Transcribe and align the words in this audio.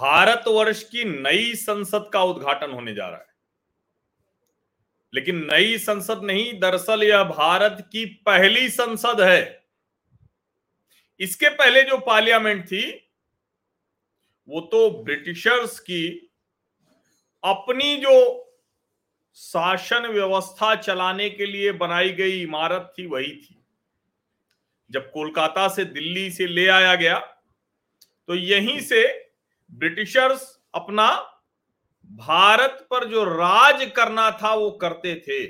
भारतवर्ष 0.00 0.82
की 0.82 1.04
नई 1.04 1.54
संसद 1.54 2.10
का 2.12 2.22
उद्घाटन 2.22 2.70
होने 2.70 2.94
जा 2.94 3.08
रहा 3.08 3.18
है। 3.18 3.28
लेकिन 5.14 5.48
नई 5.52 5.78
संसद 5.78 6.22
नहीं, 6.24 6.58
दरअसल 6.60 7.02
यह 7.02 7.22
भारत 7.24 7.88
की 7.92 8.04
पहली 8.26 8.68
संसद 8.68 9.20
है। 9.20 9.66
इसके 11.20 11.48
पहले 11.48 11.82
जो 11.82 11.98
पार्लियामेंट 11.98 12.64
थी, 12.66 13.10
वो 14.48 14.60
तो 14.60 14.90
ब्रिटिशर्स 15.04 15.78
की 15.80 16.08
अपनी 17.44 17.96
जो 17.96 18.46
शासन 19.34 20.06
व्यवस्था 20.06 20.74
चलाने 20.74 21.30
के 21.30 21.46
लिए 21.46 21.72
बनाई 21.72 22.10
गई 22.10 22.40
इमारत 22.42 22.92
थी, 22.98 23.06
वही 23.06 23.34
थी। 23.36 23.56
जब 24.90 25.10
कोलकाता 25.10 25.68
से 25.68 25.84
दिल्ली 25.84 26.30
से 26.30 26.46
ले 26.46 26.66
आया 26.68 26.94
गया 26.94 27.18
तो 28.28 28.34
यहीं 28.34 28.80
से 28.80 29.29
ब्रिटिशर्स 29.72 30.42
अपना 30.74 31.08
भारत 32.10 32.86
पर 32.90 33.08
जो 33.08 33.24
राज 33.26 33.90
करना 33.96 34.30
था, 34.32 34.54
वो 34.54 34.70
करते 34.72 35.14
थे। 35.20 35.44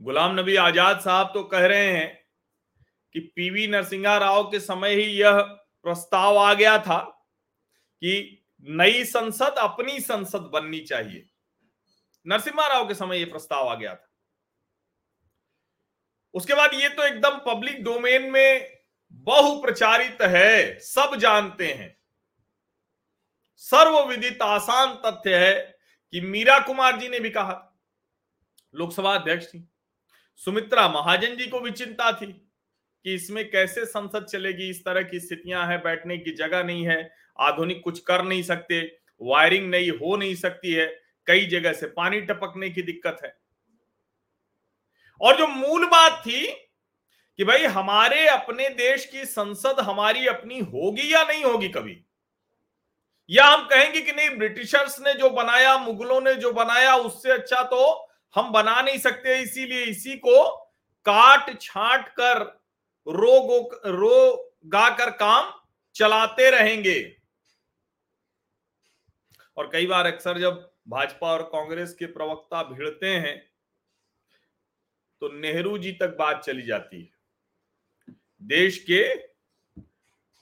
गुलाम 0.00 0.38
नबी 0.40 0.56
आज़ाद 0.58 1.00
साहब 1.00 1.30
तो 1.34 1.42
कह 1.44 1.66
रहे 1.66 1.86
हैं 1.86 2.08
कि 3.14 3.20
पीवी 3.36 3.66
नरसिंहा 3.66 4.16
राव 4.18 4.42
के 4.50 4.60
समय 4.60 4.94
ही 4.94 5.04
यह 5.12 5.40
प्रस्ताव 5.84 6.38
आ 6.38 6.52
गया 6.54 6.78
था 6.78 6.98
कि 8.02 8.42
नई 8.66 9.04
संसद 9.04 9.58
अपनी 9.58 10.00
संसद 10.00 10.50
बननी 10.52 10.80
चाहिए। 10.80 11.24
नरसिम्हा 12.26 12.66
राव 12.66 12.86
के 12.88 12.94
समय 12.94 13.18
यह 13.18 13.30
प्रस्ताव 13.30 13.68
आ 13.68 13.74
गया 13.74 13.94
था। 13.94 14.08
उसके 16.34 16.54
बाद 16.54 16.74
ये 16.74 16.88
तो 16.88 17.02
एकदम 17.02 17.38
पब्लिक 17.46 17.82
डोमेन 17.84 18.30
में 18.30 18.75
बहुप्रचारित 19.12 20.22
है, 20.22 20.78
सब 20.78 21.16
जानते 21.16 21.72
हैं। 21.72 21.96
सर्वविदित 23.56 24.42
आसान 24.42 24.94
तथ्य 25.06 25.36
है 25.36 25.78
कि 26.12 26.20
मीरा 26.20 26.58
कुमार 26.58 27.00
जी 27.00 27.08
ने 27.08 27.20
भी 27.20 27.30
कहा 27.30 27.78
लोकसभा 28.74 29.14
अध्यक्ष 29.14 29.46
थी। 29.46 29.68
सुमित्रा 30.36 30.88
महाजन 30.88 31.36
जी 31.36 31.46
को 31.46 31.60
भी 31.60 31.70
चिंता 31.70 32.12
थी 32.12 32.26
कि 32.26 33.14
इसमें 33.14 33.50
कैसे 33.50 33.84
संसद 33.84 34.24
चलेगी, 34.24 34.70
इस 34.70 34.84
तरह 34.84 35.02
की 35.02 35.20
स्थितियाँ 35.20 35.66
हैं, 35.66 35.82
बैठने 35.82 36.18
की 36.18 36.30
जगह 36.30 36.62
नहीं 36.62 36.86
है, 36.86 37.14
आधुनिक 37.40 37.80
कुछ 37.84 38.00
कर 38.00 38.22
नहीं 38.22 38.42
सकते, 38.42 38.98
वायरिंग 39.20 39.70
नहीं 39.70 39.90
हो 39.90 40.16
नहीं 40.16 40.34
सकती 40.34 40.72
है, 40.72 40.86
कई 41.26 41.46
जगह 41.46 41.72
से 41.72 41.86
पानी 41.86 42.20
टपकने 42.20 42.70
की 42.70 42.82
दिक्कत 42.82 43.16
है। 43.24 43.36
और 45.20 45.38
जो 45.38 45.46
मूल 45.46 45.86
बात 45.86 46.22
थी 46.22 46.65
कि 47.38 47.44
भाई 47.44 47.64
हमारे 47.64 48.26
अपने 48.28 48.68
देश 48.68 49.04
की 49.06 49.24
संसद 49.24 49.80
हमारी 49.80 50.26
अपनी 50.26 50.58
होगी 50.58 51.12
या 51.14 51.22
नहीं 51.24 51.44
होगी 51.44 51.68
कभी? 51.68 51.96
या 53.30 53.44
हम 53.44 53.66
कहेंगे 53.66 54.00
कि 54.00 54.12
नहीं, 54.12 54.36
ब्रिटिशर्स 54.38 54.98
ने 55.00 55.14
जो 55.14 55.30
बनाया, 55.30 55.76
मुगलों 55.78 56.20
ने 56.20 56.34
जो 56.34 56.52
बनाया, 56.52 56.94
उससे 56.96 57.30
अच्छा 57.30 57.62
तो 57.62 58.08
हम 58.34 58.50
बना 58.52 58.80
नहीं 58.82 58.98
सकते, 58.98 59.38
इसीलिए 59.42 59.84
इसी 59.84 60.16
को 60.16 60.46
काट 61.06 61.60
छाट 61.60 62.08
कर 62.10 62.42
रो 63.06 63.40
गो 63.40 63.58
रो 63.86 64.52
गा 64.66 64.88
कर 64.90 65.10
काम 65.10 65.52
चलाते 65.96 66.50
रहेंगे। 66.50 67.00
और 69.56 69.70
कई 69.72 69.86
बार 69.86 70.06
अक्सर 70.06 70.38
जब 70.38 70.70
भाजपा 70.88 71.32
और 71.32 71.42
कांग्रेस 71.42 71.94
के 71.94 72.06
प्रवक्ता 72.06 72.62
भिड़ते 72.62 73.06
हैं 73.06 73.36
तो 75.22 75.28
नेहरू 75.32 75.76
जी 75.78 75.92
तक 75.92 76.16
बात 76.18 76.42
चली 76.44 76.62
जाती 76.62 77.00
है। 77.00 77.15
देश 78.46 78.78
के 78.78 79.02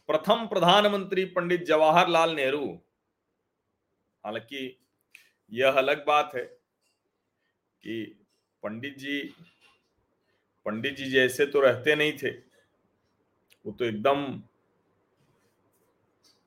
प्रथम 0.09 0.47
प्रधानमंत्री 0.47 1.25
पंडित 1.25 1.65
जवाहरलाल 1.65 2.35
नेहरू। 2.35 2.67
हालाँकि 4.25 4.79
यह 5.53 5.73
अलग 5.73 6.05
बात 6.07 6.31
है 6.35 6.43
कि 7.85 8.05
पंडित 8.63 8.99
जी 8.99 9.21
पंडित 10.67 10.97
जी 10.97 11.11
जैसे 11.11 11.47
तो 11.47 11.61
रहते 11.61 11.95
नहीं 11.95 12.13
थे। 12.13 12.31
वो 13.65 13.73
तो 13.73 13.85
एकदम 13.85 14.25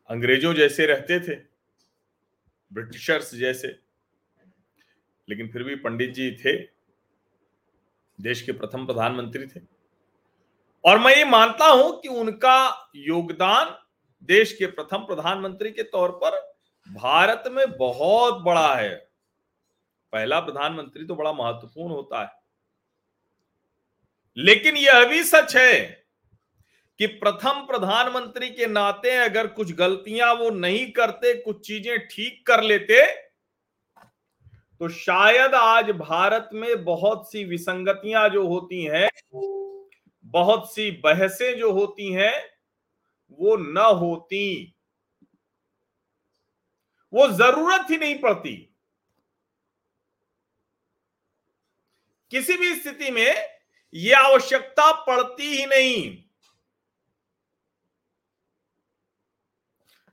अंग्रेज़ों 0.09 0.53
जैसे 0.53 0.85
रहते 0.85 1.19
थे, 1.19 1.35
ब्रिटिशर्स 2.72 3.34
जैसे। 3.35 3.68
लेकिन 5.28 5.47
फिर 5.47 5.63
भी 5.63 5.75
पंडित 5.75 6.13
जी 6.13 6.31
थे, 6.35 6.56
देश 8.19 8.41
के 8.41 8.51
प्रथम 8.51 8.85
प्रधानमंत्री 8.85 9.47
थे। 9.47 9.76
और 10.83 10.99
मैं 10.99 11.15
ये 11.15 11.25
मानता 11.25 11.65
हूँ 11.65 11.99
कि 12.01 12.07
उनका 12.07 12.89
योगदान 12.95 13.75
देश 14.29 14.53
के 14.53 14.65
प्रथम 14.65 14.97
प्रधानमंत्री 14.97 15.71
के 15.71 15.83
तौर 15.83 16.11
पर 16.23 16.39
भारत 16.89 17.43
में 17.47 17.77
बहुत 17.77 18.41
बड़ा 18.43 18.75
है। 18.75 18.95
पहला 20.13 20.39
प्रधानमंत्री 20.39 21.05
तो 21.05 21.15
बड़ा 21.15 21.33
महत्वपूर्ण 21.33 21.93
होता 21.93 22.21
है। 22.21 22.29
लेकिन 24.38 24.77
यह 24.77 25.05
भी 25.05 25.23
सच 25.23 25.55
है 25.55 25.79
कि 26.99 27.07
प्रथम 27.07 27.65
प्रधानमंत्री 27.65 28.49
के 28.49 28.67
नाते 28.67 29.15
अगर 29.15 29.47
कुछ 29.47 29.73
गलतियाँ 29.75 30.33
वो 30.33 30.49
नहीं 30.49 30.91
करते, 30.91 31.33
कुछ 31.33 31.67
चीज़ें 31.67 32.07
ठीक 32.07 32.45
कर 32.47 32.63
लेते 32.63 33.05
तो 34.81 34.89
शायद 34.89 35.55
आज 35.55 35.89
भारत 35.91 36.49
में 36.53 36.83
बहुत 36.83 37.31
सी 37.31 37.44
विसंगतियाँ 37.44 38.27
जो 38.29 38.47
होती 38.47 38.83
हैं 38.83 39.07
बहुत 40.27 40.73
सी 40.73 40.91
बहसें 40.91 41.57
जो 41.57 41.71
होती 41.71 42.13
हैं, 42.13 42.49
वो 43.31 43.57
न 43.57 43.77
होती। 43.77 44.73
वो 47.13 47.27
ज़रूरत 47.27 47.88
ही 47.89 47.97
नहीं 47.97 48.19
पड़ती। 48.19 48.73
किसी 52.31 52.57
भी 52.57 52.75
स्थिति 52.75 53.11
में 53.11 53.35
यह 53.93 54.19
आवश्यकता 54.19 54.91
पड़ती 55.05 55.57
ही 55.57 55.65
नहीं। 55.65 56.23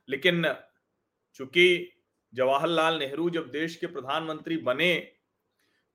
लेकिन 0.09 0.55
चूँकि 1.33 1.91
जवाहरलाल 2.33 2.99
नेहरू 2.99 3.29
जब 3.29 3.51
देश 3.51 3.75
के 3.75 3.87
प्रधानमंत्री 3.87 4.57
बने 4.57 4.95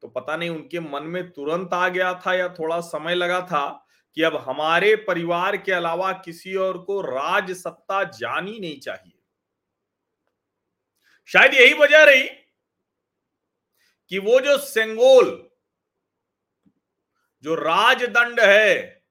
तो 0.02 0.08
पता 0.08 0.37
नहीं 0.37 0.50
उनके 0.50 0.81
मन 0.81 1.02
में 1.02 1.31
तुरंत 1.31 1.75
आ 1.75 1.88
गया 1.88 2.14
था 2.14 2.34
या 2.34 2.48
थोड़ा 2.48 2.81
समय 2.81 3.14
लगा 3.14 3.41
था 3.41 3.87
कि 4.15 4.22
अब 4.22 4.37
हमारे 4.37 4.97
परिवार 4.97 5.56
के 5.56 5.72
अलावा 5.72 6.12
किसी 6.12 6.54
और 6.54 6.78
को 6.78 7.00
राज 7.00 7.50
सत्ता 7.50 8.04
जानी 8.04 8.60
नहीं 8.60 8.81
चाहिए। 8.81 9.19
शायद 11.26 11.54
यही 11.54 11.75
वजह 11.75 12.04
रही 12.04 12.28
कि 14.09 14.19
वो 14.19 14.41
जो 14.41 14.59
सेंगोल, 14.59 15.50
जो 17.43 17.54
राजदंड 17.54 18.41
है, 18.41 19.04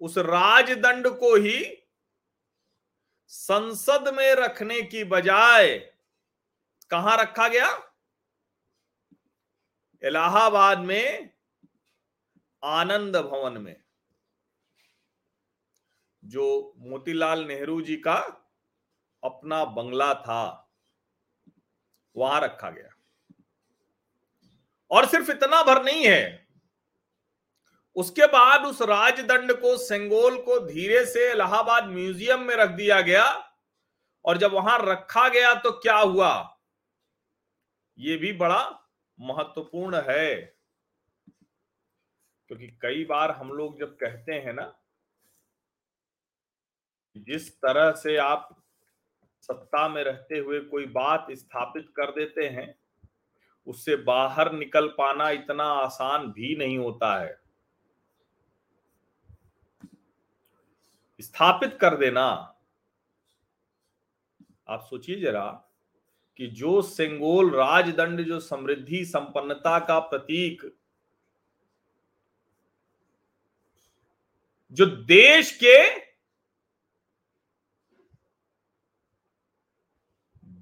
उस 0.00 0.18
राजदंड 0.18 1.08
को 1.08 1.36
ही 1.36 1.88
संसद 3.26 4.14
में 4.14 4.34
रखने 4.34 4.82
की 4.82 5.04
बजाय 5.04 5.92
कहाँ 6.90 7.16
रखा 7.16 7.48
गया? 7.48 7.92
इलाहाबाद 10.02 10.78
में, 10.78 11.30
आनंद 12.64 13.16
भवन 13.16 13.52
में। 13.52 13.85
जो 16.26 16.74
मोतीलाल 16.80 17.44
नेहरू 17.46 17.80
जी 17.80 17.96
का 17.98 18.16
अपना 19.22 19.64
बंगला 19.64 20.12
था, 20.14 20.70
वहाँ 22.16 22.40
रखा 22.40 22.70
गया। 22.70 22.90
और 24.90 25.06
सिर्फ़ 25.06 25.30
इतना 25.30 25.62
भर 25.62 25.82
नहीं 25.84 26.06
है, 26.06 26.46
उसके 27.96 28.26
बाद 28.26 28.64
उस 28.66 28.82
राजदंड 28.82 29.52
को, 29.52 29.76
सेंगोल 29.78 30.36
को 30.42 30.58
धीरे 30.66 31.04
से 31.06 31.30
इलाहाबाद 31.32 31.88
म्यूज़ियम 31.88 32.40
में 32.40 32.54
रख 32.56 32.70
दिया 32.70 33.00
गया, 33.00 33.24
और 34.24 34.38
जब 34.38 34.52
वहाँ 34.52 34.78
रखा 34.82 35.28
गया 35.28 35.54
तो 35.54 35.70
क्या 35.72 35.96
हुआ? 35.96 36.58
ये 37.98 38.16
भी 38.16 38.32
बड़ा 38.32 38.62
महत्वपूर्ण 39.18 40.02
है, 40.08 40.34
क्योंकि 42.50 42.66
कई 42.82 43.04
बार 43.04 43.30
हम 43.30 43.52
लोग 43.52 43.78
जब 43.78 43.96
कहते 43.96 44.32
हैं 44.34 44.52
ना 44.52 44.72
जिस 47.16 47.56
तरह 47.56 47.92
से 47.92 48.16
आप 48.16 48.62
सत्ता 49.40 49.88
में 49.88 50.04
रहते 50.04 50.38
हुए 50.38 50.60
कोई 50.60 50.86
बात 50.86 51.26
स्थापित 51.30 51.88
कर 51.96 52.10
देते 52.10 52.48
हैं, 52.48 52.78
उससे 53.66 53.96
बाहर 53.96 54.52
निकल 54.52 54.88
पाना 54.88 55.30
इतना 55.30 55.64
आसान 55.64 56.32
भी 56.32 56.56
नहीं 56.56 56.78
होता 56.78 57.20
है। 57.20 57.40
स्थापित 61.20 61.78
कर 61.80 61.96
देना। 61.96 62.56
आप 64.68 64.80
सोचिए 64.90 65.20
जरा 65.20 65.64
कि 66.36 66.46
जो 66.46 66.82
सेंगोल 66.82 67.50
राजदंड, 67.50 68.20
जो 68.20 68.40
समृद्धि, 68.40 69.04
संपन्नता 69.04 69.78
का 69.78 69.98
प्रतीक, 69.98 70.76
जो 74.72 74.86
देश 74.86 75.56
के 75.56 76.05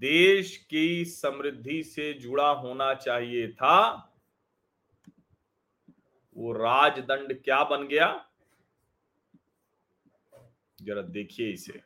देश 0.00 0.56
की 0.70 1.04
समृद्धि 1.04 1.82
से 1.84 2.12
जुड़ा 2.12 2.48
होना 2.48 2.92
चाहिए 2.96 3.48
था। 3.48 4.10
वो 6.36 6.52
राजदंड 6.52 7.32
क्या 7.44 7.62
बन 7.64 7.86
गया? 7.88 8.08
जरा 10.78 11.02
देखिए 11.02 11.50
इसे। 11.52 11.80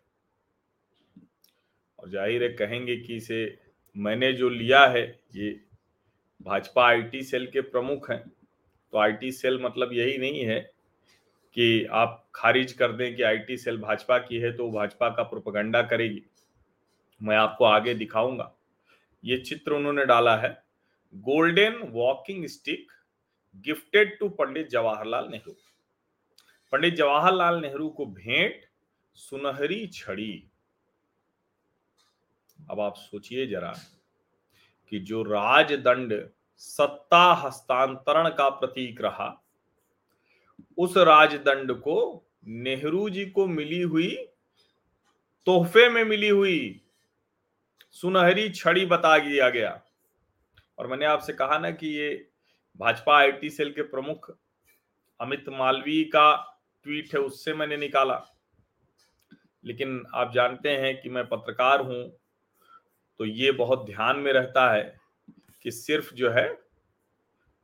और 1.99 2.11
ज़ाहिर 2.11 2.43
है 2.43 2.49
कहेंगे 2.51 2.97
कि 2.97 3.17
इसे 3.17 3.59
मैंने 3.97 4.33
जो 4.33 4.49
लिया 4.49 4.85
है, 4.87 5.05
ये 5.35 5.51
भाजपा 6.41 6.87
आईटी 6.87 7.23
सेल 7.23 7.47
के 7.47 7.61
प्रमुख 7.61 8.11
हैं। 8.11 8.23
तो 8.93 8.99
आईटी 8.99 9.33
सेल 9.33 9.61
मतलब 9.63 9.93
यही 9.93 10.19
नहीं 10.19 10.45
है 10.45 10.61
कि 11.57 11.85
आप 11.85 12.25
खारिज 12.35 12.73
कर 12.73 12.93
दें 12.93 13.15
कि 13.17 13.23
आईटी 13.23 13.57
सेल 13.57 13.79
भाजपा 13.79 14.19
की 14.19 14.39
है 14.39 14.53
तो 14.53 14.71
भाजपा 14.71 15.09
का 15.09 15.23
प्रोपगंडा 15.23 15.83
करेगी। 15.83 16.23
मैं 17.21 17.37
आपको 17.37 17.65
आगे 17.65 17.95
दिखाऊँगा। 17.95 18.53
ये 19.25 19.39
चित्र 19.39 19.73
उन्होंने 19.73 20.05
डाला 20.07 20.37
है। 20.37 20.51
Golden 21.15 21.77
walking 21.91 22.47
stick 22.47 22.93
gifted 23.57 24.19
to 24.19 24.29
Pandit 24.29 24.69
Jawaharlal 24.69 25.29
Nehru. 25.29 25.57
Pandit 26.73 26.95
Jawaharlal 26.95 27.61
Nehru 27.61 27.89
को 27.89 28.07
भेंट 28.07 28.65
सुनहरी 29.15 29.87
छड़ी। 29.87 30.49
अब 32.71 32.81
आप 32.81 32.95
सोचिए 32.97 33.47
जरा 33.47 33.73
कि 34.93 34.99
जो 34.99 35.23
राजदंड 35.23 36.29
सत्ता 36.57 37.33
हस्तांतरण 37.35 38.29
का 38.29 38.49
प्रतीक 38.51 39.01
रहा, 39.01 39.45
उस 40.79 40.97
राजदंड 40.97 41.73
को 41.73 42.27
नेहरू 42.47 43.09
जी 43.11 43.25
को 43.27 43.47
मिली 43.47 43.81
हुई 43.83 44.15
तोहफे 45.47 45.89
में 45.89 46.05
मिली 46.05 46.29
हुई 46.29 46.83
सुनहरी 48.01 48.49
छड़ी 48.51 48.87
बता 48.87 49.19
दिया 49.19 49.49
गया। 49.51 49.81
और 50.79 50.87
मैंने 50.87 51.05
आपसे 51.05 51.33
कहा 51.33 51.59
ना 51.59 51.71
कि 51.71 51.87
ये 51.89 52.29
भाजपा 52.77 53.17
आईटी 53.19 53.51
सेल 53.51 53.73
के 53.73 53.83
प्रमुख 53.83 54.31
अमित 55.21 55.49
मालवीय 55.49 56.05
का 56.05 56.35
ट्वीट 56.87 57.15
है, 57.15 57.21
उससे 57.21 57.55
मैंने 57.55 57.77
निकाला। 57.77 58.21
लेकिन 59.65 60.05
आप 60.15 60.33
जानते 60.33 60.71
हैं 60.71 61.01
कि 61.01 61.11
मैं 61.11 61.27
पत्रकार 61.29 61.81
हूँ 61.81 62.21
तो 63.21 63.25
ये 63.25 63.53
बहुत 63.53 63.87
ध्यान 63.87 64.17
में 64.17 64.33
रहता 64.33 64.71
है 64.73 64.97
कि 65.65 65.71
सिर्फ़ 65.71 66.15
जो 66.15 66.31
है, 66.31 66.49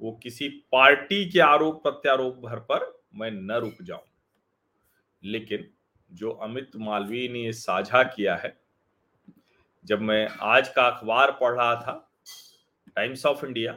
वो 0.00 0.12
किसी 0.22 0.48
पार्टी 0.72 1.30
के 1.30 1.40
आरोप 1.40 1.82
प्रत्यारोप 1.82 2.36
भर 2.36 2.58
पर 2.60 3.02
मैं 3.14 3.30
न 3.30 3.52
रुक 3.52 3.82
जाऊँ। 3.82 4.04
लेकिन 5.22 5.70
जो 6.10 6.30
अमित 6.30 6.76
मालवीय 6.76 7.28
ने 7.28 7.52
साझा 7.52 8.02
किया 8.02 8.36
है 8.36 8.63
जब 9.84 10.00
मैं 10.00 10.26
आज 10.42 10.68
का 10.68 10.82
अखबार 10.82 11.30
पढ़ 11.40 11.54
रहा 11.54 11.74
था 11.76 11.94
टाइम्स 12.96 13.24
ऑफ़ 13.26 13.44
इंडिया 13.46 13.72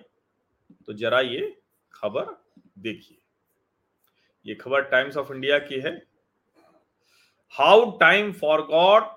तो 0.87 0.93
जरा 0.93 1.19
ये 1.21 1.55
खबर 1.93 2.35
देखिए। 2.79 3.17
ये 4.45 4.55
खबर 4.55 4.81
टाइम्स 4.89 5.17
ऑफ़ 5.17 5.31
इंडिया 5.33 5.57
की 5.59 5.79
है। 5.81 5.91
How 7.55 7.89
time 7.99 8.31
for 8.33 8.61
God 8.67 9.09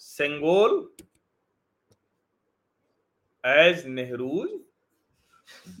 sengol 0.00 0.74
as 3.44 3.86
Nehru's 3.86 4.50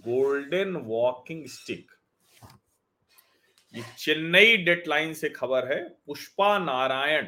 golden 0.00 0.76
walking 0.76 1.46
stick 1.48 1.92
ये 3.74 3.82
चेन्नई 3.98 4.56
डेटलाइन 4.56 5.12
से 5.14 5.28
खबर 5.30 5.72
है, 5.72 5.82
पुष्पा 6.06 6.58
नारायण, 6.58 7.26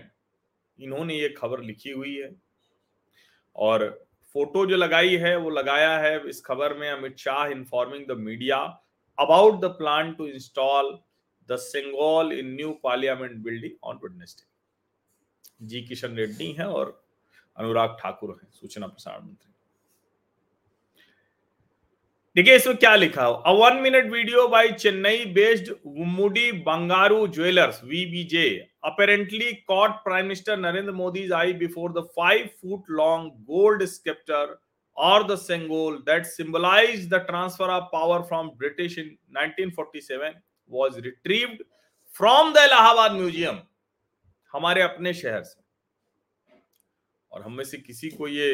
इन्होंने 0.78 1.14
ये 1.14 1.28
खबर 1.28 1.60
लिखी 1.62 1.90
हुई 1.90 2.14
है। 2.16 2.30
और 3.56 3.88
फ़ोटो 4.34 4.64
जो 4.66 4.76
लगाई 4.76 5.16
है, 5.16 5.36
वो 5.36 5.50
लगाया 5.50 5.96
है 5.98 6.28
इस 6.28 6.40
खबर 6.44 6.74
में 6.78 6.88
Amit 6.90 7.16
Shah 7.18 7.46
informing 7.48 8.06
the 8.08 8.16
media 8.20 8.56
about 9.18 9.60
the 9.60 9.68
plan 9.78 10.12
to 10.14 10.26
install 10.26 10.98
the 11.48 11.56
sengol 11.58 12.32
in 12.32 12.54
new 12.54 12.72
parliament 12.84 13.36
building 13.44 13.72
on 13.84 13.98
Wednesday 14.04 15.66
G 15.66 15.82
Kishan 15.86 16.16
Reddy 16.16 16.50
हैं 16.52 16.64
और 16.66 17.00
अनुराग 17.56 17.96
ठाकुर 18.00 18.30
हैं, 18.42 18.50
सूचना 18.50 18.86
प्रसारण 18.86 19.24
मंत्री। 19.24 19.51
देखिए, 22.36 22.54
इसमें 22.56 22.76
क्या 22.76 22.94
लिखा 22.96 23.24
हो? 23.24 23.32
A 23.32 23.50
one 23.52 23.76
minute 23.82 24.10
video 24.12 24.46
by 24.48 24.70
Chennai 24.72 25.24
based 25.34 25.72
Mudi 25.86 26.52
Bangaru 26.68 27.26
jewellers 27.28 27.80
VBJ 27.84 28.44
apparently 28.84 29.52
caught 29.68 29.98
prime 30.04 30.24
minister 30.24 30.56
Narendra 30.58 30.92
Modi 30.92 31.28
eye 31.36 31.52
before 31.54 31.92
the 31.92 32.04
five 32.16 32.46
foot 32.62 32.90
long 33.00 33.32
gold 33.50 33.84
sceptre 33.88 34.56
और 34.96 35.26
the 35.26 35.36
sengol 35.38 35.96
that 36.06 36.24
symbolise 36.26 37.08
the 37.10 37.24
transfer 37.26 37.70
of 37.70 37.84
power 37.92 38.22
from 38.28 38.48
British 38.58 38.98
in 38.98 39.16
1947 39.38 40.34
was 40.70 40.98
retrieved 41.04 41.62
from 42.14 42.52
the 42.52 42.64
Allahabad 42.64 43.12
museum 43.12 43.58
हमारे 44.54 44.82
अपने 44.82 45.14
शहर 45.14 45.42
से। 45.42 45.60
और 47.32 47.42
हम 47.42 47.62
से 47.62 47.76
किसी 47.78 48.10
को 48.10 48.28
ये 48.28 48.52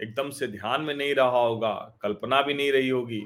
एकदम 0.00 0.30
से 0.30 0.46
ध्यान 0.46 0.82
में 0.82 0.94
नहीं 0.94 1.14
रहा 1.14 1.38
होगा, 1.38 1.98
कल्पना 2.02 2.40
भी 2.42 2.54
नहीं 2.54 2.72
रही 2.72 2.88
होगी। 2.88 3.20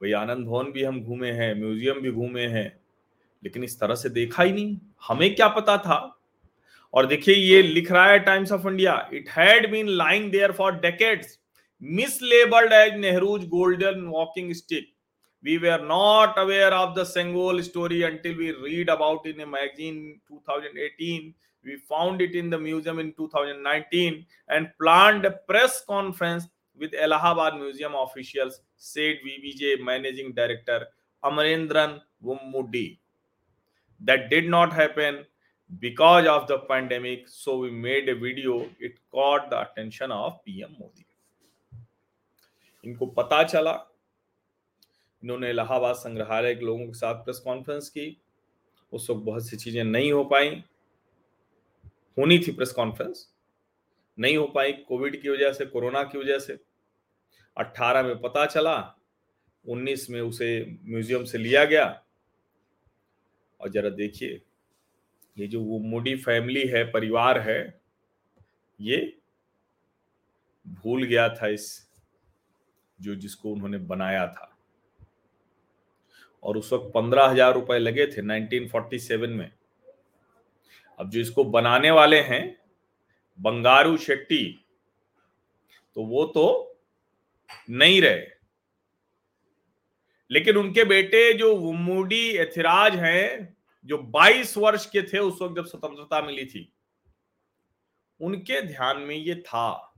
भाई 0.00 0.12
आनंद 0.12 0.46
भवन 0.46 0.70
भी 0.72 0.84
हम 0.84 1.00
घूमे 1.02 1.30
हैं, 1.30 1.54
म्यूज़ियम 1.54 2.00
भी 2.00 2.10
घूमे 2.10 2.46
हैं, 2.46 2.80
लेकिन 3.42 3.64
इस 3.64 3.78
तरह 3.80 3.94
से 3.94 4.08
देखा 4.08 4.42
ही 4.42 4.52
नहीं। 4.52 4.78
हमें 5.08 5.34
क्या 5.34 5.48
पता 5.48 5.76
था? 5.76 5.98
और 6.94 7.06
देखिए, 7.06 7.34
ये 7.34 7.62
लिख 7.62 7.92
रहा 7.92 8.06
है 8.06 8.18
Times 8.18 8.52
of 8.52 8.66
India 8.68 9.08
it 9.14 9.28
had 9.28 9.70
been 9.70 9.88
lying 9.88 10.30
there 10.32 10.52
for 10.52 10.72
decades 10.72 11.38
mislabelled 11.82 12.72
as 12.72 12.98
Nehru's 13.00 13.48
golden 13.48 14.00
walking 14.06 14.52
stick 14.52 14.92
we 15.44 15.54
were 15.58 15.80
not 15.88 16.38
aware 16.38 16.72
of 16.74 16.92
the 16.96 17.02
Sengol 17.04 17.58
story 17.62 17.96
until 18.02 18.36
we 18.36 18.46
read 18.60 18.90
about 18.92 19.26
in 19.26 19.40
a 19.40 19.46
magazine 19.46 19.98
2018 20.28 21.34
We 21.64 21.76
found 21.76 22.20
it 22.20 22.34
in 22.34 22.50
the 22.50 22.58
museum 22.58 22.98
in 22.98 23.12
2019 23.14 24.26
and 24.48 24.68
planned 24.80 25.24
a 25.24 25.30
press 25.30 25.82
conference 25.84 26.46
with 26.78 26.92
Allahabad 26.94 27.54
Museum 27.54 27.94
officials, 27.94 28.60
said 28.76 29.16
VBJ 29.26 29.82
Managing 29.82 30.32
Director 30.32 30.86
Amarendran 31.24 32.00
Wummudi. 32.22 32.98
That 34.00 34.28
did 34.28 34.48
not 34.48 34.72
happen 34.72 35.24
because 35.80 36.26
of 36.26 36.46
the 36.46 36.58
pandemic, 36.58 37.28
so 37.28 37.58
we 37.58 37.70
made 37.70 38.08
a 38.08 38.14
video. 38.14 38.68
It 38.78 38.98
caught 39.10 39.50
the 39.50 39.62
attention 39.62 40.12
of 40.12 40.44
PM 40.44 40.76
Modi. 40.78 41.06
इनको 42.84 43.06
पता 43.16 43.42
चला 43.42 43.72
इन्होंने 45.24 45.50
इलाहाबाद 45.50 45.94
संग्रहालय 45.96 46.54
के 46.54 46.64
लोगों 46.64 46.86
के 46.86 46.98
साथ 46.98 47.22
press 47.24 47.38
conference 47.44 47.88
की 47.90 48.06
उस 48.92 49.08
वक्त 49.10 49.22
बहुत 49.24 49.46
सी 49.46 49.56
चीज़ें 49.56 49.84
नहीं 49.84 50.10
हो 50.12 50.24
पाई 50.32 50.50
होनी 52.18 52.38
थी 52.38 52.52
प्रेस 52.52 52.72
कॉन्फ्रेंस, 52.72 53.30
नहीं 54.18 54.36
हो 54.36 54.46
पाई, 54.46 54.72
कोविड 54.72 55.20
की 55.22 55.28
वजह 55.28 55.52
से, 55.52 55.66
कोरोना 55.66 56.02
की 56.02 56.18
वजह 56.18 56.38
से। 56.38 56.58
18 57.56 58.02
में 58.02 58.20
पता 58.20 58.46
चला 58.46 58.76
19 59.64 60.10
में 60.10 60.20
उसे 60.20 60.78
म्यूज़ियम 60.84 61.24
से 61.24 61.38
लिया 61.38 61.64
गया। 61.64 61.86
और 63.60 63.68
जरा 63.68 63.90
देखिए, 63.90 64.40
ये 65.38 65.46
जो 65.46 65.60
वो 65.60 65.78
मोडी 65.78 66.14
फैमिली 66.16 66.66
है, 66.68 66.84
परिवार 66.84 67.38
है, 67.38 67.80
ये 68.80 69.18
भूल 70.66 71.04
गया 71.04 71.28
था 71.28 71.48
इस, 71.48 71.88
जो 73.00 73.14
जिसको 73.14 73.52
उन्होंने 73.52 73.78
बनाया 73.78 74.26
था। 74.26 74.50
और 76.42 76.56
उस 76.56 76.72
वक्त 76.72 76.90
पंद्रह 76.94 77.24
हज़ार 77.24 77.54
रुपए 77.54 77.78
लगे 77.78 78.06
थे 78.06 78.22
1947 78.22 79.30
में। 79.30 79.50
अब 80.98 81.10
जो 81.10 81.20
इसको 81.20 81.44
बनाने 81.44 81.90
वाले 81.90 82.20
हैं, 82.20 82.60
बंगारू 83.40 83.96
शेट्टी 83.96 84.60
तो 85.94 86.02
वो 86.02 86.24
तो 86.24 86.76
नहीं 87.70 88.02
रहे। 88.02 88.26
लेकिन 90.30 90.56
उनके 90.56 90.84
बेटे 90.84 91.34
जो 91.34 91.72
मुडी 91.72 92.28
एथिराज 92.28 92.94
हैं, 92.94 93.56
जो 93.84 93.98
22 93.98 94.56
वर्ष 94.58 94.86
के 94.86 95.02
थे 95.02 95.18
उस 95.18 95.42
वक्त 95.42 95.56
जब 95.56 95.66
स्वतंत्रता 95.66 96.22
मिली 96.22 96.44
थी, 96.44 96.72
उनके 98.20 98.62
ध्यान 98.62 98.98
में 98.98 99.16
ये 99.16 99.34
था 99.34 99.94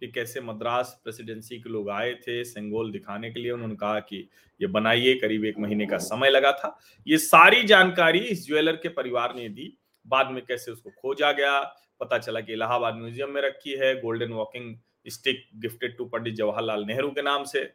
कि 0.00 0.08
कैसे 0.08 0.40
मद्रास 0.40 1.00
प्रेसिडेंसी 1.04 1.60
के 1.60 1.70
लोग 1.70 1.90
आए 1.90 2.14
थे, 2.14 2.44
सेंगोल 2.44 2.92
दिखाने 2.92 3.30
के 3.30 3.40
लिए 3.40 3.50
उन्होंने 3.50 3.76
कहा 3.76 4.00
कि 4.00 4.28
ये 4.60 4.66
बनाइए, 4.66 5.14
करीब 5.14 5.44
एक 5.44 5.58
महीने 5.58 5.86
का 5.86 5.98
समय 5.98 6.30
लगा 6.30 6.52
था। 6.52 6.80
ये 7.06 7.18
सारी 7.18 7.62
जानकारी 7.62 8.18
इस 8.18 8.46
ज्वेलर 8.46 8.76
के 8.76 8.88
परिवार 8.88 9.34
ने 9.34 9.48
दी। 9.48 9.78
बाद 10.06 10.30
में 10.30 10.46
कैसे 10.46 10.70
उसको 10.70 10.90
खोजा 10.90 11.32
गया? 11.32 11.60
पता 12.00 12.18
चला 12.18 12.40
कि 12.40 12.52
इलाहाबाद 12.52 12.94
म्यूज़ियम 12.94 13.30
में 13.30 13.42
रखी 13.42 13.72
है, 13.72 14.00
golden 14.00 14.32
walking 14.32 14.76
stick 15.08 15.48
gifted 15.54 15.96
to 15.96 16.04
Pandit 16.04 16.34
Jawaharlal 16.34 16.84
Nehru 16.84 17.10
के 17.10 17.22
नाम 17.22 17.44
से। 17.44 17.72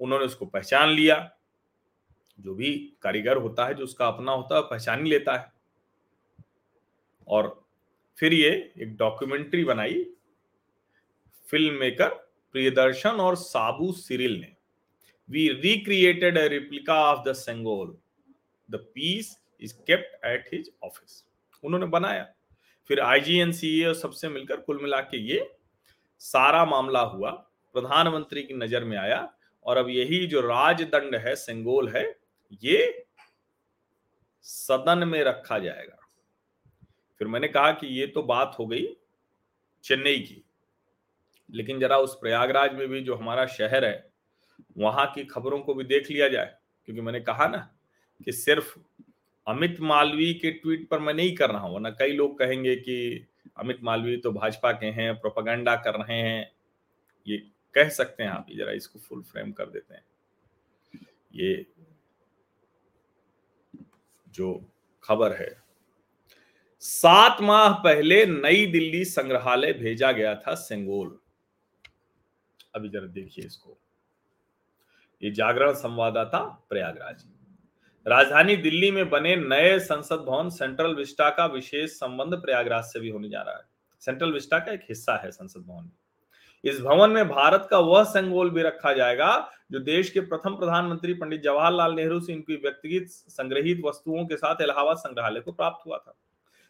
उन्होंने 0.00 0.24
उसको 0.24 0.46
पहचान 0.46 0.88
लिया। 0.88 1.38
जो 2.40 2.54
भी 2.54 2.92
कारीगर 3.02 3.36
होता 3.36 3.66
है, 3.66 3.74
जो 3.74 3.84
उसका 3.84 4.06
अपना 4.06 4.32
होता 4.32 4.56
है 4.56 4.62
पहचान 4.62 5.04
ही 5.04 5.10
लेता 5.10 5.36
है। 5.36 5.52
और 7.28 7.64
फिर 8.18 8.32
ये 8.32 8.72
एक 8.78 8.96
डॉक्यूमेंट्री 8.96 9.64
बनाई 9.64 10.04
फ़िल्म 11.50 11.74
मेकर 11.74 12.08
प्रियदर्शन 12.52 13.10
और 13.10 13.36
साबू 13.36 13.92
सिरिल 13.92 14.40
ने। 14.40 14.56
We 15.30 15.48
recreated 15.48 16.38
replica 16.38 16.94
of 16.94 17.28
the 17.28 17.32
sengol 17.32 17.96
the 18.70 18.76
piece 18.94 19.41
is 19.62 19.74
kept 19.86 20.24
at 20.26 20.48
his 20.52 20.70
office 20.84 21.22
उन्होंने 21.64 21.86
बनाया। 21.88 22.26
फिर 22.90 23.00
आईजीएनसीए 23.00 23.86
और 23.86 23.94
सबसे 23.94 24.28
मिलकर 24.28 24.60
कुल 24.60 24.82
मिला 24.82 25.00
के 25.02 25.18
ये 25.24 25.48
सारा 26.20 26.64
मामला 26.64 27.00
हुआ। 27.02 27.30
प्रधानमंत्री 27.74 28.42
की 28.42 28.54
नज़र 28.54 28.84
में 28.84 28.96
आया 28.98 29.28
और 29.64 29.76
अब 29.76 29.88
यही 29.88 30.26
जो 30.26 30.40
राजदंड 30.40 31.14
है, 31.16 31.34
सेंगोल 31.36 31.88
है, 31.88 32.04
ये 32.62 33.06
सदन 34.44 35.06
में 35.08 35.22
रखा 35.24 35.58
जाएगा। 35.58 35.98
फिर 37.20 37.28
मैंने 37.28 37.48
कहा 37.48 37.70
कि 37.72 37.86
ये 37.88 38.06
तो 38.06 38.22
बात 38.24 38.56
हो 38.58 38.66
गई 38.66 38.86
चेन्नई 39.84 40.18
की, 40.18 40.42
लेकिन 41.50 41.80
जरा 41.80 41.98
उस 41.98 42.14
प्रयागराज 42.20 42.74
में 42.74 42.88
भी 42.88 43.00
जो 43.00 43.14
हमारा 43.16 43.46
शहर 43.48 43.84
है, 43.84 44.10
वहाँ 44.78 45.06
की 45.14 45.24
खबरों 45.24 45.58
को 45.60 45.74
भी 45.74 45.84
देख 45.84 46.10
लिया 46.10 46.28
जाए, 46.28 46.54
क्योंकि 46.88 47.00
मैंने 47.00 47.20
कहा 47.20 47.46
ना 47.46 47.68
कि 48.20 48.32
सिर्फ़ 48.32 48.74
अमित 49.46 49.80
मालवी 49.80 50.32
के 50.34 50.50
ट्वीट 50.50 50.88
पर 50.88 50.98
मैं 50.98 51.14
नहीं 51.14 51.34
कर 51.36 51.50
रहा 51.50 51.66
हूँ 51.66 51.80
ना 51.80 51.90
कई 51.90 52.12
लोग 52.12 52.38
कहेंगे 52.38 52.74
कि 52.76 53.26
अमित 53.58 53.78
मालवी 53.82 54.16
तो 54.16 54.32
भाजपा 54.32 54.72
के 54.72 54.86
हैं, 54.86 55.14
प्रोपागंडा 55.14 55.74
कर 55.76 55.94
रहे 55.94 56.18
हैं। 56.18 56.50
ये 57.26 57.36
कह 57.74 57.88
सकते 57.88 58.22
हैं 58.22 58.30
आप 58.30 58.46
जरा 58.56 58.72
इसको 58.72 58.98
फुल 58.98 59.22
फ्रेम 59.22 59.52
कर 59.52 59.66
देते 59.66 59.94
हैं। 59.94 60.04
ये 61.34 61.66
जो 64.34 64.54
खबर 65.04 65.32
है। 65.32 65.50
सात 66.82 67.40
माह 67.40 67.72
पहले 67.74 68.24
नई 68.26 68.66
दिल्ली 68.66 69.04
संग्रहालय 69.04 69.72
भेजा 69.72 70.12
गया 70.12 70.34
था 70.36 70.54
सेंगोल। 70.54 71.18
अभी 72.74 72.88
जरा 72.88 73.06
देखिए 73.08 73.44
इसको। 73.44 73.76
ये 75.22 75.30
जागरण 75.30 75.72
संवाददाता 75.72 76.38
प्रयागराज। 76.68 77.24
राजधानी 78.06 78.54
दिल्ली 78.56 78.90
में 78.90 79.08
बने 79.10 79.34
नए 79.36 79.78
संसद 79.78 80.24
भवन 80.26 80.48
सेंट्रल 80.48 80.94
विस्टा 80.94 81.28
का 81.30 81.44
विशेष 81.46 81.90
संबंध 81.90 82.34
प्रयागराज 82.34 82.84
से 82.84 83.00
भी 83.00 83.08
होने 83.08 83.28
जा 83.28 83.42
रहा 83.42 83.54
है। 83.54 83.64
सेंट्रल 84.02 84.32
विस्टा 84.32 84.58
का 84.58 84.72
एक 84.72 84.80
हिस्सा 84.88 85.16
है 85.16 85.30
संसद 85.30 85.60
भवन। 85.60 85.90
इस 86.64 86.80
भवन 86.80 87.10
में 87.10 87.28
भारत 87.28 87.68
का 87.70 87.78
वह 87.78 88.02
संगोल 88.04 88.50
भी 88.50 88.62
रखा 88.62 88.92
जाएगा 88.92 89.50
जो 89.72 89.78
देश 89.78 90.10
के 90.10 90.20
प्रथम 90.20 90.54
प्रधानमंत्री 90.54 91.14
पंडित 91.14 91.42
जवाहरलाल 91.42 91.94
नेहरू 91.94 92.18
से 92.20 92.32
इनकी 92.32 92.56
व्यक्तिगत 92.56 93.08
संग्रहित 93.08 93.82
वस्तुओं 93.84 94.24
के 94.26 94.36
साथ 94.36 94.62
इलाहाबाद 94.62 94.96
संग्रहालय 94.96 95.40
को 95.40 95.52
प्राप्त 95.52 95.86
हुआ 95.86 95.98
था। 95.98 96.14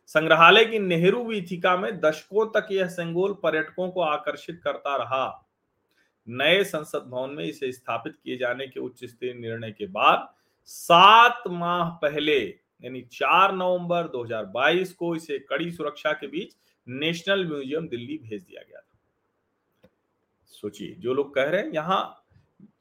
संग्रहालय 0.07 0.65
की 0.65 0.79
नेहरू 0.79 1.25
वीथिका 1.25 1.77
में 1.77 2.01
दशकों 2.01 2.47
तक 2.51 2.69
यह 2.73 2.87
संगोल 2.89 3.33
पर्यटकों 3.33 3.89
को 3.91 4.01
आकर्षित 4.01 4.61
करता 4.65 4.97
रहा। 4.97 5.49
नए 6.29 6.63
संसद 6.65 7.09
भवन 7.09 7.31
में 7.31 7.45
इसे 7.45 7.73
स्थापित 7.73 8.17
किए 8.25 8.37
जाने 8.37 8.67
के 8.67 8.81
उच्च 8.81 9.05
स्तरीय 9.05 9.35
निर्णय 9.35 9.71
के 9.71 9.87
बाद 9.87 10.29
सात 10.65 11.43
माह 11.49 11.89
पहले, 12.03 12.39
यानी 12.83 13.01
चार 13.13 13.55
नवंबर 13.55 14.09
2022 14.09 14.93
को 14.93 15.15
इसे 15.17 15.39
कड़ी 15.41 15.71
सुरक्षा 15.73 16.13
के 16.13 16.27
बीच 16.27 16.57
नेशनल 16.87 17.47
म्यूज़ियम 17.47 17.89
दिल्ली 17.89 18.19
भेज 18.19 18.43
दिया 18.43 18.63
गया 18.63 18.81
था। 18.81 19.89
सोचिए, 20.53 20.95
जो 20.95 21.15
लोग 21.15 21.35
कह 21.35 21.45
रहे 21.45 21.61
हैं, 21.61 21.71
यहाँ 21.73 22.25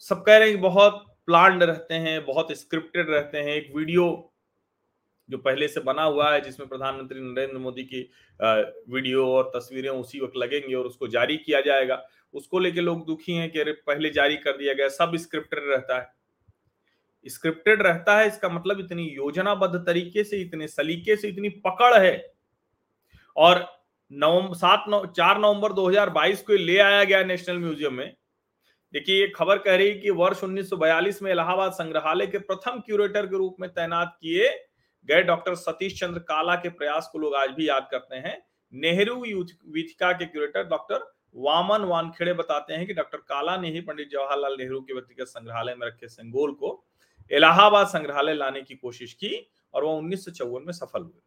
सब 0.03 0.23
कह 0.23 0.37
रहे 0.37 0.49
हैं 0.49 0.61
बहुत 0.61 1.05
प्लान्ड 1.25 1.63
रहते 1.63 1.93
हैं, 1.95 2.23
बहुत 2.25 2.51
स्क्रिप्टेड 2.51 3.09
रहते 3.09 3.37
हैं। 3.37 3.55
एक 3.55 3.71
वीडियो 3.75 4.27
जो 5.29 5.37
पहले 5.37 5.67
से 5.67 5.79
बना 5.81 6.03
हुआ 6.03 6.31
है, 6.33 6.39
जिसमें 6.41 6.67
प्रधानमंत्री 6.69 7.21
नरेंद्र 7.21 7.57
मोदी 7.57 7.83
की 7.83 8.01
वीडियो 8.39 9.27
और 9.27 9.51
तस्वीरें 9.55 9.89
उसी 9.89 10.19
वक्त 10.19 10.37
लगेंगी 10.37 10.73
और 10.73 10.85
उसको 10.85 11.07
जारी 11.07 11.37
किया 11.37 11.61
जाएगा। 11.61 12.01
उसको 12.33 12.59
लेके 12.59 12.81
लोग 12.81 13.05
दुखी 13.05 13.33
हैं 13.33 13.49
कि 13.51 13.59
अरे, 13.59 13.71
पहले 13.71 14.09
जारी 14.09 14.37
कर 14.37 14.57
दिया 14.57 14.73
गया, 14.73 14.87
सब 14.89 15.15
स्क्रिप्टेड 15.17 15.63
रहता 15.65 15.99
है। 15.99 16.20
स्क्रिप्टेड 17.25 17.81
रहता 17.81 18.17
है, 18.17 18.27
इसका 18.27 18.49
मतलब 18.49 18.79
इतनी 18.79 19.03
योजनाबद्ध 19.07 19.75
तरीके 19.77 20.23
से, 20.23 20.37
इतने 20.37 20.67
सलीके 20.67 21.15
से, 21.15 21.27
इतनी 21.27 21.49
पकड़ 21.65 21.93
है। 21.95 22.33
और 23.37 23.65
नवंबर 24.11 24.55
सात 24.55 24.85
नौ 24.89 25.05
चार 25.07 25.37
नवंबर 25.39 25.73
2022 25.73 26.41
को 26.41 26.53
ले 26.53 26.77
आया 26.79 27.03
गया 27.03 27.23
नेशनल 27.23 27.57
म्यूज़ियम 27.57 27.93
में। 27.93 28.13
देखिए, 28.93 29.19
ये 29.19 29.27
खबर 29.27 29.57
कह 29.57 29.75
रही 29.75 29.93
कि 29.93 30.09
वर्ष 30.11 30.43
1942 30.43 31.21
में 31.21 31.31
इलाहाबाद 31.31 31.71
संग्रहालय 31.71 32.27
के 32.27 32.37
प्रथम 32.39 32.79
क्यूरेटर 32.79 33.25
के 33.25 33.37
रूप 33.37 33.55
में 33.59 33.69
तैनात 33.69 34.17
किए 34.21 34.49
गए 35.09 35.21
डॉक्टर 35.23 35.55
सतीश 35.55 35.99
चंद्र 35.99 36.19
काला 36.21 36.55
के 36.55 36.69
प्रयास 36.71 37.09
को 37.11 37.19
लोग 37.19 37.35
आज 37.35 37.49
भी 37.49 37.67
याद 37.69 37.87
करते 37.91 38.15
हैं। 38.17 38.37
नेहरू 38.73 39.15
वीथिका 39.15 40.11
के 40.11 40.25
क्यूरेटर 40.25 40.63
डॉक्टर 40.65 41.09
वामन 41.37 41.83
वानखेड़े 41.85 42.33
बताते 42.33 42.73
हैं 42.73 42.85
कि 42.87 42.93
डॉक्टर 42.93 43.17
काला 43.19 43.57
ने 43.57 43.71
ही 43.71 43.81
पंडित 43.81 44.09
जवाहरलाल 44.11 44.55
नेहरू 44.57 44.81
के 44.81 44.93
व्यक्तिगत 44.93 45.27
संग्रहालय 45.27 45.75
में 45.75 45.87
रखे 45.87 46.07
संगोल 46.07 46.51
को 46.53 46.71
इलाहाबाद 47.29 47.87
संग्रहालय 47.87 48.33
लाने 48.33 48.61
की 48.61 48.75
कोशिश 48.75 49.13
की 49.13 49.51
और 49.73 49.83
वह 49.83 49.91
उन्नीस 49.91 50.25
सौ 50.25 50.31
चौवन 50.31 50.63
में 50.63 50.73
सफल 50.73 51.01
हुए। 51.01 51.21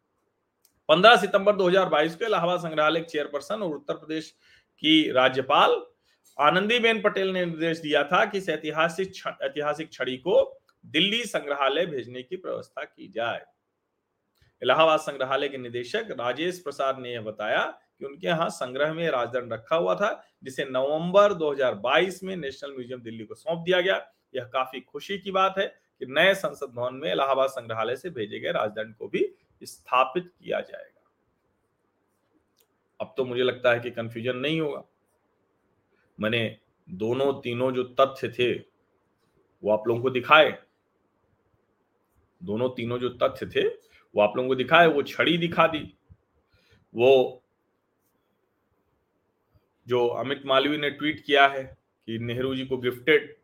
15 0.89 1.15
सितंबर 1.15 1.55
2022 1.55 2.15
को 2.15 2.25
इलाहाबाद 2.25 2.59
संग्रहालय 2.59 2.99
के 2.99 3.05
चेयरपर्सन 3.05 3.63
और 3.63 3.75
उत्तर 3.75 3.93
प्रदेश 3.93 4.29
की 4.83 5.11
राज्यपाल 5.11 5.85
आनंदीबेन 6.39 7.01
पटेल 7.01 7.31
ने 7.31 7.45
निर्देश 7.45 7.79
दिया 7.79 8.03
था 8.03 8.25
कि 8.25 8.37
इस 8.37 8.49
ऐतिहासिक 8.49 9.11
ऐतिहासिक 9.43 9.93
छड़ी 9.93 10.17
को 10.17 10.61
दिल्ली 10.85 11.23
संग्रहालय 11.23 11.85
भेजने 11.85 12.23
की 12.23 12.35
व्यवस्था 12.35 12.83
की 12.83 13.07
जाए। 13.07 13.45
इलाहाबाद 14.61 14.99
संग्रहालय 14.99 15.49
के 15.49 15.57
निदेशक 15.57 16.07
राजेश 16.11 16.59
प्रसाद 16.59 16.99
ने 16.99 17.13
यह 17.13 17.21
बताया 17.21 17.63
कि 17.99 18.05
उनके 18.05 18.27
यहाँ 18.27 18.49
संग्रह 18.49 18.93
में 18.93 19.09
राजदंड 19.09 19.53
रखा 19.53 19.75
हुआ 19.75 19.95
था, 19.95 20.25
जिसे 20.43 20.65
नवंबर 20.65 21.33
2022 21.33 22.23
में 22.23 22.35
नेशनल 22.35 22.71
म्यूज़ियम 22.71 23.01
दिल्ली 23.01 23.25
को 23.25 23.35
सौंप 23.35 23.63
दिया 23.65 23.81
गया। 23.81 23.95
यह 24.35 24.43
काफ़ी 24.43 24.81
खुशी 24.81 25.17
की 25.17 25.31
बात 25.31 25.57
है 25.57 25.84
कि 25.99 26.05
नए 26.05 26.33
संसद 26.33 26.69
भवन 26.75 26.95
में 26.95 27.11
इलाहाबाद 27.11 27.49
संग्रहालय 27.49 27.95
से 27.95 28.09
भेजे 28.09 28.39
गए 28.39 28.51
राजदंड 28.51 28.95
को 28.95 29.07
भी 29.07 29.35
स्थापित 29.63 30.31
किया 30.43 30.59
जाएगा। 30.59 30.91
अब 33.01 33.13
तो 33.17 33.25
मुझे 33.25 33.43
लगता 33.43 33.73
है 33.73 33.79
कि 33.79 33.91
कंफ्यूजन 33.91 34.37
नहीं 34.37 34.61
होगा। 34.61 34.83
मैंने 36.19 36.57
दोनों 36.89 37.41
तीनों 37.41 37.71
जो 37.71 37.83
तथ्य 37.83 38.29
थे, 38.29 38.53
वो 39.63 39.71
आप 39.71 39.87
लोगों 39.87 40.01
को 40.01 40.09
दिखाए। 40.09 40.63
दोनों 42.43 42.69
तीनों 42.69 42.99
जो 42.99 43.09
तथ्य 43.09 43.45
थे, 43.45 43.67
वो 44.15 44.21
आप 44.21 44.37
लोगों 44.37 44.49
को 44.49 44.55
दिखाए, 44.55 44.87
वो 44.87 45.03
छड़ी 45.03 45.37
दिखा 45.37 45.67
दी। 45.67 45.97
वो 46.95 47.43
जो 49.87 50.07
अमित 50.07 50.41
मालवीय 50.45 50.77
ने 50.77 50.89
ट्वीट 50.89 51.23
किया 51.25 51.47
है 51.47 51.63
कि 52.05 52.19
नेहरू 52.19 52.55
जी 52.55 52.65
को 52.65 52.77
गिफ्टेड 52.77 53.37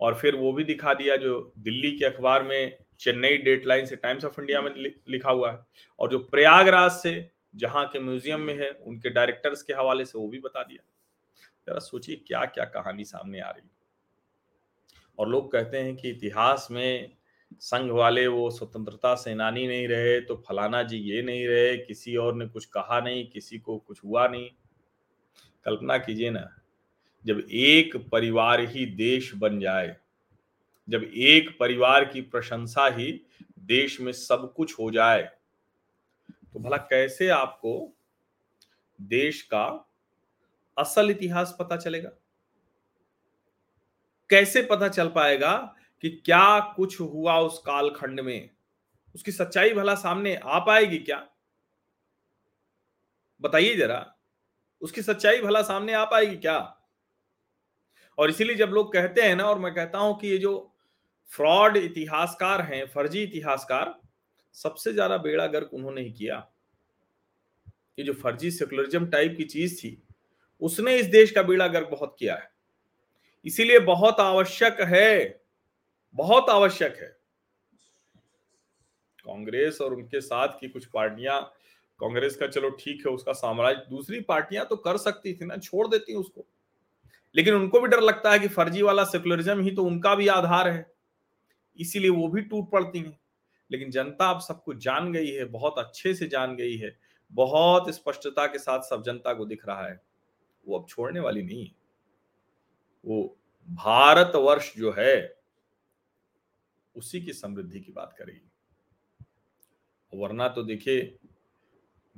और 0.00 0.14
फिर 0.14 0.34
वो 0.34 0.52
भी 0.52 0.64
दिखा 0.64 0.94
दिया 0.94 1.16
जो 1.16 1.40
दिल्ली 1.58 1.90
के 1.90 2.04
अखबार 2.04 2.42
में 2.42 2.76
चेन्नई 3.00 3.36
डेटलाइन 3.38 3.86
से 3.86 3.96
टाइम्स 3.96 4.24
ऑफ़ 4.24 4.40
इंडिया 4.40 4.60
में 4.62 4.70
लिखा 5.08 5.30
हुआ 5.30 5.50
है। 5.52 5.58
और 5.98 6.10
जो 6.10 6.18
प्रयागराज 6.20 6.90
से, 6.92 7.30
जहाँ 7.56 7.86
के 7.86 7.98
म्यूज़ियम 7.98 8.40
में 8.40 8.54
है, 8.54 8.70
उनके 8.70 9.10
डायरेक्टर्स 9.10 9.62
के 9.62 9.72
हवाले 9.72 10.04
से 10.04 10.18
वो 10.18 10.28
भी 10.28 10.38
बता 10.38 10.62
दिया। 10.62 10.82
जरा 11.68 11.78
सोचिए 11.80 12.16
क्या 12.26 12.44
क्या 12.44 12.64
कहानी 12.66 13.04
सामने 13.04 13.40
आ 13.40 13.50
रही 13.50 13.68
और 15.18 15.28
लोग 15.28 15.50
कहते 15.52 15.78
हैं 15.78 15.94
कि 15.96 16.10
इतिहास 16.10 16.68
में 16.70 17.16
संघ 17.60 17.90
वाले 17.90 18.26
वो 18.26 18.50
स्वतंत्रता 18.50 19.14
सेनानी 19.14 19.66
नहीं 19.66 19.86
रहे 19.88 20.20
तो 20.20 20.36
फलाना 20.48 20.82
जी 20.82 20.96
ये 20.98 21.22
नहीं 21.22 21.46
रहे, 21.48 21.76
किसी 21.76 22.16
और 22.16 22.34
ने 22.34 22.46
कुछ 22.46 22.64
कहा 22.66 23.00
नहीं, 23.00 23.26
किसी 23.26 23.58
को 23.58 23.76
कुछ 23.78 24.04
हुआ 24.04 24.26
नहीं। 24.28 24.48
कल्पना 25.66 25.98
कीजिए 25.98 26.30
ना 26.30 26.48
जब 27.24 27.46
एक 27.50 27.96
परिवार 28.10 28.60
ही 28.60 28.86
देश 28.86 29.34
बन 29.34 29.60
जाए, 29.60 29.96
जब 30.88 31.02
एक 31.04 31.56
परिवार 31.60 32.04
की 32.04 32.20
प्रशंसा 32.20 32.86
ही 32.86 33.20
देश 33.58 34.00
में 34.00 34.12
सब 34.12 34.52
कुछ 34.54 34.78
हो 34.78 34.90
जाए 34.90 35.22
तो 36.52 36.60
भला 36.60 36.76
कैसे 36.76 37.28
आपको 37.28 37.92
देश 39.00 39.42
का 39.42 39.90
असल 40.78 41.10
इतिहास 41.10 41.56
पता 41.58 41.76
चलेगा? 41.76 42.10
कैसे 44.30 44.62
पता 44.62 44.88
चल 44.88 45.08
पाएगा 45.08 45.56
कि 46.02 46.10
क्या 46.10 46.60
कुछ 46.60 47.00
हुआ 47.00 47.38
उस 47.38 47.58
कालखंड 47.58 48.20
में? 48.20 48.50
उसकी 49.14 49.32
सच्चाई 49.32 49.72
भला 49.74 49.94
सामने 49.94 50.34
आ 50.36 50.58
पाएगी 50.58 50.98
क्या? 50.98 51.28
बताइए 53.40 53.74
जरा, 53.74 54.14
उसकी 54.80 55.02
सच्चाई 55.02 55.40
भला 55.40 55.62
सामने 55.62 55.92
आ 55.92 56.04
पाएगी 56.04 56.36
क्या? 56.36 56.77
और 58.18 58.30
इसीलिए 58.30 58.56
जब 58.56 58.68
लोग 58.68 58.92
कहते 58.92 59.22
हैं 59.22 59.36
ना, 59.36 59.44
और 59.44 59.58
मैं 59.58 59.74
कहता 59.74 59.98
हूँ 59.98 60.18
कि 60.20 60.28
ये 60.28 60.38
जो 60.38 60.72
फ्रॉड 61.30 61.76
इतिहासकार 61.76 62.62
हैं, 62.62 62.86
फर्जी 62.86 63.22
इतिहासकार, 63.22 63.94
सबसे 64.54 64.92
ज़्यादा 64.92 65.16
बेड़ा 65.16 65.46
गर्क 65.46 65.70
उन्होंने 65.74 66.00
ही 66.00 66.10
किया। 66.12 66.46
ये 67.98 68.04
जो 68.04 68.12
फर्जी 68.12 68.50
सेकुलरिज्म 68.50 69.06
टाइप 69.06 69.34
की 69.36 69.44
चीज़ 69.44 69.76
थी, 69.76 70.02
उसने 70.62 70.96
इस 70.96 71.06
देश 71.06 71.30
का 71.30 71.42
बेड़ा 71.42 71.66
गर्क 71.66 71.88
बहुत 71.90 72.16
किया 72.18 72.34
है। 72.34 72.50
इसीलिए 73.46 73.78
बहुत 73.78 74.20
आवश्यक 74.20 74.80
है, 74.80 75.40
बहुत 76.14 76.50
आवश्यक 76.50 76.96
है। 76.96 77.16
कांग्रेस 79.26 79.80
और 79.80 79.94
उनके 79.94 80.20
साथ 80.20 80.48
की 80.60 80.68
कुछ 80.68 80.86
पार्टियाँ, 80.86 81.40
कांग्रेस 82.00 82.36
का 82.36 82.46
चलो 82.46 82.70
ठीक 82.70 83.06
है, 83.06 83.12
उसका 83.12 83.32
साम्राज्य, 83.32 83.86
दूसरी 83.90 84.20
पार्टियाँ 84.20 84.66
तो 84.66 84.76
कर 84.76 84.96
सकती 84.96 85.34
थी 85.34 85.44
ना, 85.44 85.56
छोड़ 85.56 85.86
देती 85.88 86.14
उसको। 86.14 86.46
लेकिन 87.34 87.54
उनको 87.54 87.80
भी 87.80 87.88
डर 87.88 88.00
लगता 88.00 88.32
है 88.32 88.38
कि 88.38 88.48
फर्जी 88.48 88.82
वाला 88.82 89.04
सेकुलरिज्म 89.04 89.60
ही 89.60 89.70
तो 89.70 89.84
उनका 89.84 90.14
भी 90.14 90.28
आधार 90.28 90.68
है। 90.68 90.92
इसीलिए 91.78 92.10
वो 92.10 92.28
भी 92.28 92.42
टूट 92.42 92.70
पड़ती 92.70 92.98
हैं। 92.98 93.18
लेकिन 93.70 93.90
जनता 93.90 94.30
अब 94.30 94.40
सब 94.40 94.62
कुछ 94.62 94.76
जान 94.76 95.12
गई 95.12 95.30
है, 95.30 95.44
बहुत 95.44 95.78
अच्छे 95.78 96.14
से 96.14 96.26
जान 96.26 96.56
गई 96.56 96.76
है, 96.76 96.98
बहुत 97.32 97.94
स्पष्टता 97.94 98.46
के 98.46 98.58
साथ 98.58 98.80
सब 98.80 99.02
जनता 99.02 99.34
को 99.34 99.44
दिख 99.44 99.68
रहा 99.68 99.86
है। 99.86 100.00
वो 100.68 100.78
अब 100.78 100.86
छोड़ने 100.88 101.20
वाली 101.20 101.42
नहीं 101.42 101.66
है। 101.66 101.74
वो 103.04 103.36
भारतवर्ष 103.70 104.76
जो 104.76 104.94
है, 104.98 105.38
उसी 106.96 107.20
की 107.20 107.32
समृद्धि 107.32 107.80
की 107.80 107.92
बात 107.92 108.12
करेगी। 108.18 108.50
वरना 110.14 110.48
तो 110.48 110.62
देखिए 110.62 111.18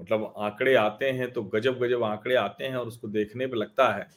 मतलब 0.01 0.35
आंकड़े 0.39 0.75
आते 0.75 1.11
हैं 1.11 1.33
तो 1.33 1.43
गजब 1.43 1.79
गजब 1.79 2.03
आंकड़े 2.03 2.35
आते 2.35 2.65
हैं 2.65 2.77
और 2.77 2.87
उसको 2.87 3.09
देखने 3.09 3.47
पर 3.47 3.57
लगता 3.57 3.89
है 3.89 4.09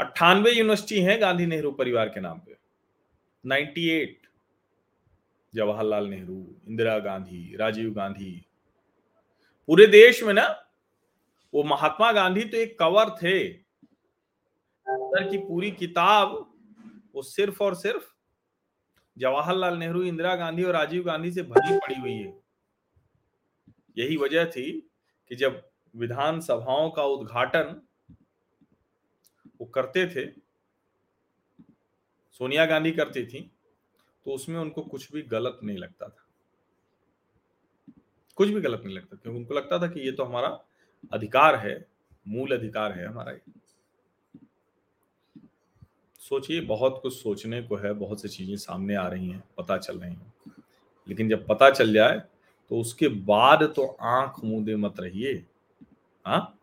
अट्ठानवे 0.00 0.50
यूनिवर्सिटी 0.50 1.00
है 1.00 1.18
गांधी 1.18 1.46
नेहरू 1.46 1.72
परिवार 1.72 2.08
के 2.08 2.20
नाम 2.20 2.38
पे। 2.38 2.56
98 3.44 4.26
जवाहरलाल 5.54 6.06
नेहरू, 6.06 6.56
इंदिरा 6.68 6.98
गांधी, 6.98 7.56
राजीव 7.56 7.92
गांधी। 7.92 8.46
पूरे 9.66 9.86
देश 9.86 10.22
में 10.22 10.34
ना, 10.34 10.64
वो 11.54 11.62
महात्मा 11.62 12.12
गांधी 12.12 12.44
तो 12.44 12.56
एक 12.56 12.78
कवर 12.78 13.10
थे। 13.10 13.48
की 15.30 15.38
पूरी 15.38 15.70
किताब 15.70 16.54
वो 17.14 17.22
सिर्फ़ 17.22 17.64
और 17.64 17.74
सिर्फ़ 17.74 18.14
जवाहरलाल 19.18 19.76
नेहरू, 19.76 20.02
इंदिरा 20.02 20.36
गांधी 20.36 20.62
और 20.62 20.72
राजीव 20.72 21.02
गांधी 21.02 21.32
से 21.32 21.42
भरी 21.42 21.78
पड़ी 21.78 21.94
हुई 21.94 22.12
है। 22.12 22.40
यही 23.98 24.16
वजह 24.16 24.44
थी 24.44 24.90
कि 25.28 25.36
जब 25.36 25.68
विधानसभाओं 25.96 26.90
का 26.90 27.04
उद्घाटन 27.04 27.82
वो 29.60 29.66
करते 29.66 30.06
थे, 30.06 30.26
सोनिया 32.40 32.64
गांधी 32.66 32.92
करती 32.92 33.24
थी 33.26 33.40
तो 34.26 34.30
उसमें 34.30 34.58
उनको 34.60 34.82
कुछ 34.82 35.12
भी 35.12 35.22
गलत 35.22 35.58
नहीं 35.64 35.78
लगता 35.78 36.08
था। 36.08 36.26
कुछ 38.38 38.48
भी 38.48 38.60
गलत 38.60 38.82
नहीं 38.84 38.94
लगता, 38.94 39.16
क्योंकि 39.16 39.38
उनको 39.38 39.54
लगता 39.54 39.78
था 39.78 39.86
कि 39.86 40.00
ये 40.00 40.12
तो 40.12 40.24
हमारा 40.24 40.48
अधिकार 41.12 41.56
है, 41.56 41.86
मूल 42.28 42.56
अधिकार 42.56 42.92
है 42.92 43.06
हमारा 43.06 43.32
ये। 43.32 43.40
सोचिए, 46.20 46.60
बहुत 46.60 46.98
कुछ 47.02 47.14
सोचने 47.14 47.62
को 47.62 47.76
है, 47.76 47.92
बहुत 47.92 48.22
सी 48.22 48.28
चीज़ें 48.28 48.56
सामने 48.56 48.94
आ 48.94 49.06
रही 49.08 49.30
हैं, 49.30 49.42
पता 49.58 49.76
चल 49.78 49.98
रही 49.98 50.14
हैं। 50.14 50.32
लेकिन 51.08 51.28
जब 51.28 51.46
पता 51.46 51.70
चल 51.70 51.92
जाए 51.92 52.18
तो 52.70 52.80
उसके 52.80 53.08
बाद 53.08 53.62
तो 53.76 53.86
आँख 53.86 54.44
मूंदे 54.44 54.76
मत 54.76 55.00
रहिए। 55.00 55.34
हाँ? 56.24 56.58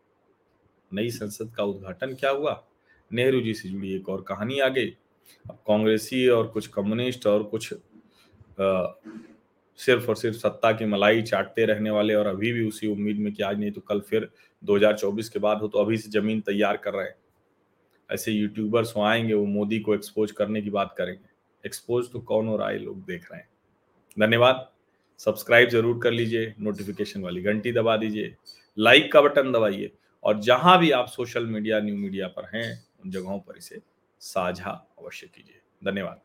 नई 0.91 1.09
संसद 1.11 1.53
का 1.55 1.63
उद्घाटन 1.63 2.13
क्या 2.15 2.29
हुआ? 2.29 2.63
नेहरू 3.11 3.41
जी 3.41 3.53
से 3.53 3.69
जुड़ी 3.69 3.95
एक 3.95 4.09
और 4.09 4.21
कहानी 4.21 4.59
आ 4.59 4.67
गई 4.67 4.89
अब 5.49 5.55
कांग्रेसी 5.67 6.27
और 6.27 6.47
कुछ 6.47 6.67
कम्युनिस्ट 6.67 7.27
और 7.27 7.43
कुछ 7.43 7.73
आ, 7.73 8.87
सिर्फ़ 9.79 10.07
और 10.07 10.15
सिर्फ़ 10.15 10.37
सत्ता 10.37 10.71
की 10.71 10.85
मलाई 10.85 11.21
चाटते 11.21 11.65
रहने 11.65 11.89
वाले 11.89 12.13
और 12.13 12.27
अभी 12.27 12.51
भी 12.53 12.67
उसी 12.67 12.87
उम्मीद 12.87 13.17
में 13.17 13.33
कि 13.33 13.43
आज 13.43 13.59
नहीं 13.59 13.71
तो 13.71 13.81
कल 13.81 13.99
फिर 13.99 14.29
2024 14.63 15.29
के 15.29 15.39
बाद 15.39 15.57
हो 15.57 15.67
तो 15.67 15.79
अभी 15.79 15.97
से 15.97 16.09
ज़मीन 16.09 16.41
तैयार 16.41 16.77
कर 16.77 16.93
रहे 16.93 17.05
हैं। 17.05 17.15
ऐसे 18.09 18.31
यूट्यूबर्स 18.31 18.93
वो 18.97 19.03
आएँगे 19.03 19.33
वो 19.33 19.45
मोदी 19.45 19.79
को 19.79 19.95
एक्सपोज 19.95 20.31
करने 20.31 20.61
की 20.61 20.69
बात 20.69 20.95
करेंगे। 20.97 21.29
एक्सपोज 21.63 22.11
तो 22.11 22.19
कौन 22.19 22.49
रहा 22.49 22.69
है 22.69 22.79
लोग 22.79 23.05
देख 23.05 23.31
रहे 23.31 23.39
हैं। 23.39 23.49
धन्यवाद। 24.19 24.67
सब्सक्राइब 25.19 25.69
ज़रूर 25.69 25.99
कर 26.03 26.11
लीजिए 26.11 26.53
नोटिफिकेशन 26.59 27.21
वाली 27.21 27.41
घंटी 27.41 27.71
दबा 27.71 27.97
दीजिए 27.97 28.35
लाइक 28.77 29.11
का 29.11 29.21
बटन 29.21 29.51
दबाइए 29.51 29.91
और 30.23 30.39
जहाँ 30.39 30.77
भी 30.79 30.91
आप 30.91 31.07
सोशल 31.07 31.45
मीडिया 31.45 31.79
न्यू 31.79 31.95
मीडिया 31.95 32.27
पर 32.27 32.49
हैं 32.55 32.86
जगहों 33.11 33.39
पर 33.39 33.57
इसे 33.57 33.81
साझा 34.19 34.71
अवश्य 34.99 35.27
कीजिए। 35.27 35.61
धन्यवाद। 35.83 36.21